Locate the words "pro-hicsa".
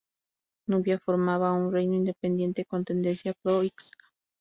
3.43-3.91